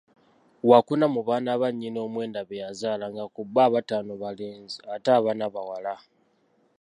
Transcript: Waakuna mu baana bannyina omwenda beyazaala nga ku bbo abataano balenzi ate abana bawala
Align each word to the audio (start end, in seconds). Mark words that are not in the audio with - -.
Waakuna 0.69 1.05
mu 1.15 1.21
baana 1.27 1.51
bannyina 1.61 1.99
omwenda 2.07 2.41
beyazaala 2.49 3.05
nga 3.13 3.25
ku 3.33 3.41
bbo 3.47 3.59
abataano 3.67 4.13
balenzi 4.23 4.77
ate 4.93 5.09
abana 5.19 5.45
bawala 5.53 5.93